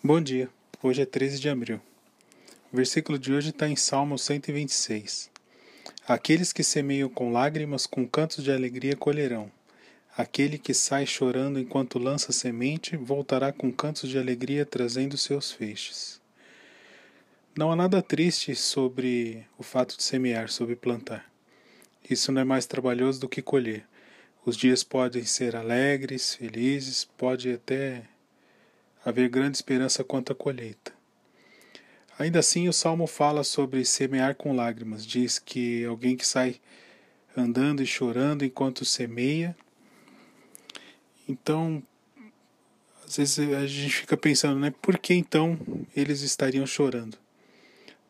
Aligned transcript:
Bom 0.00 0.20
dia, 0.20 0.48
hoje 0.80 1.02
é 1.02 1.04
13 1.04 1.40
de 1.40 1.48
abril. 1.48 1.80
O 2.72 2.76
versículo 2.76 3.18
de 3.18 3.32
hoje 3.32 3.48
está 3.50 3.68
em 3.68 3.74
Salmo 3.74 4.16
126. 4.16 5.28
Aqueles 6.06 6.52
que 6.52 6.62
semeiam 6.62 7.08
com 7.08 7.32
lágrimas, 7.32 7.84
com 7.84 8.06
cantos 8.06 8.44
de 8.44 8.52
alegria 8.52 8.94
colherão. 8.94 9.50
Aquele 10.16 10.56
que 10.56 10.72
sai 10.72 11.04
chorando 11.04 11.58
enquanto 11.58 11.98
lança 11.98 12.30
semente, 12.30 12.96
voltará 12.96 13.52
com 13.52 13.72
cantos 13.72 14.08
de 14.08 14.16
alegria 14.16 14.64
trazendo 14.64 15.18
seus 15.18 15.50
feixes. 15.50 16.20
Não 17.56 17.72
há 17.72 17.74
nada 17.74 18.00
triste 18.00 18.54
sobre 18.54 19.44
o 19.58 19.64
fato 19.64 19.96
de 19.96 20.04
semear, 20.04 20.48
sobre 20.48 20.76
plantar. 20.76 21.28
Isso 22.08 22.30
não 22.30 22.42
é 22.42 22.44
mais 22.44 22.66
trabalhoso 22.66 23.18
do 23.18 23.28
que 23.28 23.42
colher. 23.42 23.84
Os 24.46 24.56
dias 24.56 24.84
podem 24.84 25.24
ser 25.24 25.56
alegres, 25.56 26.36
felizes, 26.36 27.04
pode 27.04 27.50
até 27.50 28.04
haver 29.08 29.28
grande 29.28 29.56
esperança 29.56 30.04
quanto 30.04 30.32
à 30.32 30.34
colheita. 30.34 30.92
Ainda 32.18 32.40
assim, 32.40 32.68
o 32.68 32.72
salmo 32.72 33.06
fala 33.06 33.44
sobre 33.44 33.84
semear 33.84 34.34
com 34.34 34.54
lágrimas. 34.54 35.06
Diz 35.06 35.38
que 35.38 35.84
alguém 35.84 36.16
que 36.16 36.26
sai 36.26 36.60
andando 37.36 37.82
e 37.82 37.86
chorando 37.86 38.44
enquanto 38.44 38.84
semeia. 38.84 39.56
Então, 41.28 41.82
às 43.06 43.16
vezes 43.16 43.38
a 43.38 43.66
gente 43.66 43.94
fica 43.94 44.16
pensando, 44.16 44.58
né? 44.58 44.72
Por 44.82 44.98
que 44.98 45.14
então 45.14 45.58
eles 45.94 46.22
estariam 46.22 46.66
chorando? 46.66 47.16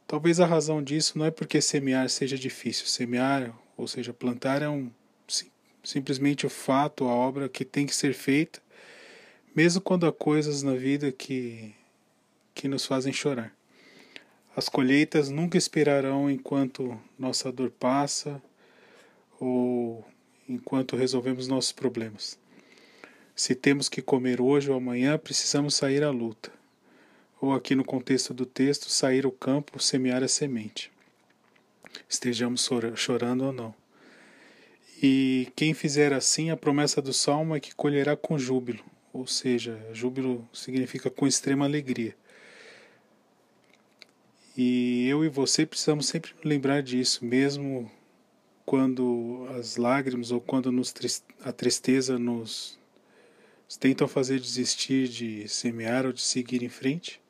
Talvez 0.07 0.41
a 0.41 0.47
razão 0.47 0.83
disso 0.83 1.19
não 1.19 1.27
é 1.27 1.31
porque 1.31 1.61
semear 1.61 2.09
seja 2.09 2.39
difícil. 2.39 2.87
Semear, 2.87 3.55
ou 3.77 3.87
seja, 3.87 4.15
plantar 4.15 4.63
é 4.63 4.69
um 4.69 4.91
simplesmente 5.85 6.45
o 6.45 6.51
fato, 6.51 7.05
a 7.05 7.15
obra 7.15 7.49
que 7.49 7.65
tem 7.65 7.87
que 7.87 7.95
ser 7.95 8.13
feita 8.13 8.61
mesmo 9.59 9.81
quando 9.81 10.07
há 10.07 10.13
coisas 10.13 10.63
na 10.63 10.75
vida 10.75 11.11
que, 11.11 11.75
que 12.55 12.69
nos 12.69 12.87
fazem 12.87 13.13
chorar. 13.13 13.53
As 14.55 14.69
colheitas 14.69 15.31
nunca 15.31 15.59
esperarão 15.59 16.31
enquanto 16.31 16.97
nossa 17.19 17.51
dor 17.51 17.69
passa 17.73 18.41
ou 19.41 20.07
enquanto 20.49 20.95
resolvemos 20.95 21.49
nossos 21.49 21.73
problemas. 21.73 22.39
Se 23.35 23.53
temos 23.53 23.89
que 23.89 24.01
comer 24.01 24.41
hoje 24.41 24.71
ou 24.71 24.77
amanhã, 24.77 25.19
precisamos 25.19 25.75
sair 25.75 26.05
à 26.05 26.11
luta. 26.11 26.53
Ou, 27.41 27.53
aqui 27.53 27.75
no 27.75 27.85
contexto 27.85 28.33
do 28.33 28.47
texto, 28.47 28.89
sair 28.89 29.25
ao 29.25 29.33
campo, 29.33 29.83
semear 29.83 30.23
a 30.23 30.29
semente. 30.29 30.89
Estejamos 32.09 32.71
chorando 32.95 33.47
ou 33.47 33.53
não. 33.53 33.75
E 35.03 35.49
quem 35.57 35.75
fizer 35.75 36.13
assim, 36.13 36.49
a 36.49 36.57
promessa 36.57 37.03
do 37.03 37.13
salmo 37.13 37.57
é 37.57 37.61
que 37.61 37.75
colherá 37.75 38.17
com 38.17 38.39
júbilo, 38.39 38.85
ou 39.19 39.27
seja, 39.27 39.79
júbilo 39.93 40.49
significa 40.53 41.11
com 41.11 41.27
extrema 41.27 41.65
alegria. 41.65 42.17
E 44.57 45.07
eu 45.09 45.25
e 45.25 45.29
você 45.29 45.67
precisamos 45.67 46.07
sempre 46.07 46.33
lembrar 46.45 46.83
disso, 46.83 47.25
mesmo 47.25 47.91
quando 48.65 49.47
as 49.59 49.77
lágrimas 49.77 50.31
ou 50.31 50.41
quando 50.41 50.71
nos, 50.71 50.95
a 51.43 51.53
tristeza 51.53 52.19
nos 52.19 52.79
tentam 53.79 54.07
fazer 54.07 54.39
desistir 54.39 55.09
de 55.09 55.49
semear 55.49 56.07
ou 56.07 56.13
de 56.13 56.23
seguir 56.23 56.63
em 56.63 56.69
frente. 56.69 57.21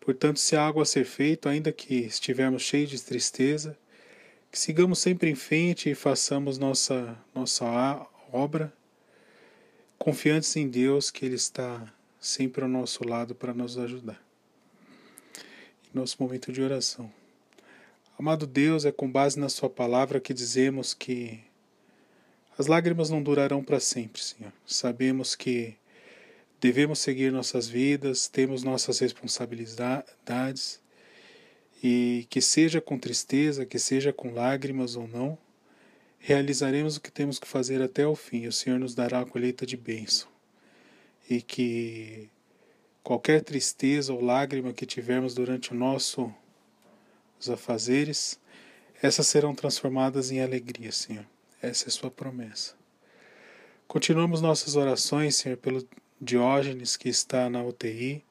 Portanto, 0.00 0.38
se 0.38 0.54
há 0.54 0.62
algo 0.62 0.80
a 0.80 0.86
ser 0.86 1.04
feito, 1.04 1.48
ainda 1.48 1.72
que 1.72 1.94
estivermos 1.94 2.62
cheios 2.62 2.90
de 2.90 3.02
tristeza, 3.02 3.76
que 4.50 4.58
sigamos 4.58 4.98
sempre 4.98 5.30
em 5.30 5.34
frente 5.34 5.90
e 5.90 5.94
façamos 5.94 6.58
nossa, 6.58 7.18
nossa 7.34 8.06
obra 8.32 8.72
confiantes 9.98 10.54
em 10.56 10.68
Deus 10.68 11.10
que 11.10 11.24
Ele 11.24 11.34
está 11.34 11.92
sempre 12.20 12.62
ao 12.62 12.68
nosso 12.68 13.06
lado 13.06 13.34
para 13.34 13.54
nos 13.54 13.78
ajudar. 13.78 14.20
Em 15.84 15.98
nosso 15.98 16.16
momento 16.20 16.52
de 16.52 16.62
oração. 16.62 17.10
Amado 18.18 18.46
Deus, 18.46 18.84
é 18.84 18.92
com 18.92 19.10
base 19.10 19.38
na 19.38 19.48
Sua 19.48 19.68
palavra 19.68 20.20
que 20.20 20.32
dizemos 20.32 20.94
que 20.94 21.40
as 22.58 22.66
lágrimas 22.66 23.10
não 23.10 23.22
durarão 23.22 23.62
para 23.62 23.78
sempre, 23.78 24.22
Senhor. 24.22 24.52
Sabemos 24.66 25.34
que 25.34 25.76
devemos 26.60 26.98
seguir 26.98 27.30
nossas 27.30 27.68
vidas, 27.68 28.28
temos 28.28 28.62
nossas 28.62 28.98
responsabilidades 28.98 30.80
e 31.82 32.26
que 32.30 32.40
seja 32.40 32.80
com 32.80 32.98
tristeza, 32.98 33.66
que 33.66 33.78
seja 33.78 34.12
com 34.12 34.32
lágrimas 34.32 34.96
ou 34.96 35.06
não, 35.06 35.38
realizaremos 36.18 36.96
o 36.96 37.00
que 37.00 37.10
temos 37.10 37.38
que 37.38 37.46
fazer 37.46 37.80
até 37.82 38.06
o 38.06 38.14
fim. 38.14 38.46
O 38.46 38.52
Senhor 38.52 38.78
nos 38.78 38.94
dará 38.94 39.20
a 39.20 39.26
colheita 39.26 39.64
de 39.66 39.76
bênção. 39.76 40.28
E 41.28 41.40
que 41.40 42.28
qualquer 43.02 43.42
tristeza 43.42 44.12
ou 44.12 44.20
lágrima 44.20 44.72
que 44.72 44.86
tivermos 44.86 45.34
durante 45.34 45.72
o 45.72 45.76
nosso 45.76 46.32
os 47.38 47.50
afazeres, 47.50 48.40
essas 49.02 49.26
serão 49.26 49.54
transformadas 49.54 50.30
em 50.30 50.40
alegria, 50.40 50.90
Senhor. 50.90 51.26
Essa 51.60 51.84
é 51.84 51.88
a 51.88 51.92
sua 51.92 52.10
promessa. 52.10 52.74
Continuamos 53.86 54.40
nossas 54.40 54.74
orações, 54.74 55.36
Senhor, 55.36 55.56
pelo 55.58 55.86
Diógenes 56.20 56.96
que 56.96 57.08
está 57.08 57.48
na 57.50 57.62
UTI. 57.62 58.24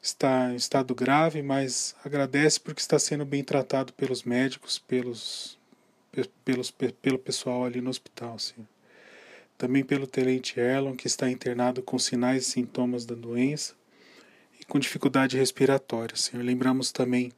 Está 0.00 0.52
em 0.52 0.56
estado 0.56 0.94
grave, 0.94 1.42
mas 1.42 1.96
agradece 2.04 2.60
porque 2.60 2.80
está 2.80 2.98
sendo 2.98 3.24
bem 3.24 3.42
tratado 3.42 3.92
pelos 3.94 4.22
médicos, 4.22 4.78
pelos 4.78 5.58
pelos, 6.44 6.70
pelo 6.70 7.18
pessoal 7.18 7.64
ali 7.64 7.80
no 7.80 7.90
hospital, 7.90 8.38
Senhor. 8.38 8.66
Também 9.56 9.84
pelo 9.84 10.06
tenente 10.06 10.58
Erlon, 10.58 10.94
que 10.94 11.06
está 11.06 11.30
internado 11.30 11.82
com 11.82 11.98
sinais 11.98 12.46
e 12.46 12.50
sintomas 12.50 13.04
da 13.04 13.14
doença 13.14 13.74
e 14.60 14.64
com 14.64 14.78
dificuldade 14.78 15.36
respiratória, 15.36 16.16
Senhor. 16.16 16.42
Lembramos 16.44 16.90
também 16.90 17.32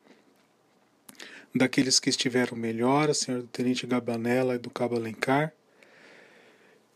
daqueles 1.54 1.98
que 2.00 2.10
estiveram 2.10 2.56
melhor, 2.56 3.14
Senhor, 3.14 3.42
do 3.42 3.48
tenente 3.48 3.86
Gabanella 3.86 4.54
e 4.54 4.58
do 4.58 4.70
Cabo 4.70 4.96
Alencar. 4.96 5.52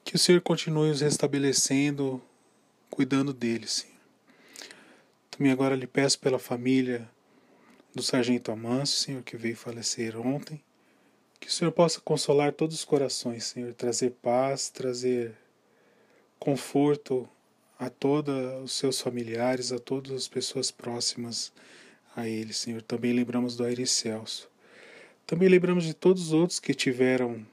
Que 0.04 0.16
o 0.16 0.18
Senhor 0.18 0.40
continue 0.40 0.90
os 0.90 1.00
restabelecendo, 1.00 2.20
cuidando 2.90 3.32
deles, 3.32 3.72
Senhor. 3.72 3.90
Também 5.30 5.52
agora 5.52 5.76
lhe 5.76 5.86
peço 5.86 6.18
pela 6.18 6.38
família 6.38 7.08
do 7.94 8.02
Sargento 8.02 8.52
Amâncio, 8.52 8.98
Senhor, 8.98 9.22
que 9.22 9.36
veio 9.36 9.56
falecer 9.56 10.18
ontem. 10.18 10.62
Que 11.40 11.48
o 11.48 11.50
Senhor 11.50 11.72
possa 11.72 12.00
consolar 12.00 12.52
todos 12.52 12.76
os 12.76 12.84
corações, 12.84 13.44
Senhor, 13.44 13.72
trazer 13.72 14.10
paz, 14.22 14.68
trazer 14.68 15.32
conforto 16.38 17.26
a 17.78 17.88
todos 17.88 18.62
os 18.62 18.72
seus 18.72 19.00
familiares, 19.00 19.72
a 19.72 19.78
todas 19.78 20.12
as 20.12 20.28
pessoas 20.28 20.70
próximas 20.70 21.50
a 22.14 22.28
Ele, 22.28 22.52
Senhor. 22.52 22.82
Também 22.82 23.14
lembramos 23.14 23.56
do 23.56 23.64
Aire 23.64 23.86
Celso. 23.86 24.50
Também 25.26 25.48
lembramos 25.48 25.84
de 25.84 25.94
todos 25.94 26.24
os 26.24 26.32
outros 26.34 26.60
que 26.60 26.74
tiveram 26.74 27.46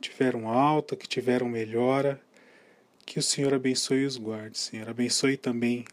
tiveram 0.00 0.48
alta, 0.48 0.96
que 0.96 1.06
tiveram 1.06 1.48
melhora. 1.48 2.20
Que 3.04 3.18
o 3.18 3.22
Senhor 3.22 3.52
abençoe 3.52 3.98
e 3.98 4.06
os 4.06 4.16
guarde, 4.16 4.58
Senhor. 4.58 4.88
Abençoe 4.88 5.36
também, 5.36 5.84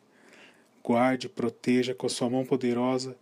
guarde, 0.81 1.27
proteja 1.27 1.93
com 1.93 2.07
a 2.07 2.09
sua 2.09 2.29
mão 2.29 2.45
poderosa 2.45 3.15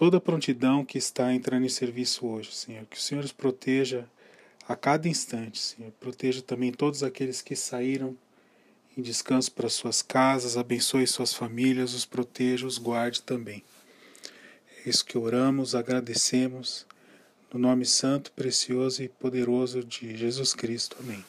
toda 0.00 0.16
a 0.16 0.20
prontidão 0.20 0.82
que 0.82 0.96
está 0.96 1.30
entrando 1.30 1.66
em 1.66 1.68
serviço 1.68 2.26
hoje, 2.26 2.54
Senhor. 2.54 2.86
Que 2.86 2.96
o 2.96 3.00
Senhor 3.00 3.22
os 3.22 3.32
proteja 3.32 4.08
a 4.66 4.74
cada 4.74 5.06
instante, 5.06 5.58
Senhor. 5.58 5.92
Proteja 6.00 6.40
também 6.40 6.72
todos 6.72 7.02
aqueles 7.02 7.42
que 7.42 7.54
saíram 7.54 8.16
em 8.96 9.02
descanso 9.02 9.52
para 9.52 9.68
suas 9.68 10.00
casas, 10.00 10.56
abençoe 10.56 11.06
suas 11.06 11.34
famílias, 11.34 11.92
os 11.92 12.06
proteja, 12.06 12.66
os 12.66 12.78
guarde 12.78 13.20
também. 13.20 13.62
É 14.78 14.88
isso 14.88 15.04
que 15.04 15.18
oramos, 15.18 15.74
agradecemos, 15.74 16.86
no 17.52 17.60
nome 17.60 17.84
santo, 17.84 18.32
precioso 18.32 19.02
e 19.02 19.08
poderoso 19.10 19.84
de 19.84 20.16
Jesus 20.16 20.54
Cristo. 20.54 20.96
Amém. 20.98 21.22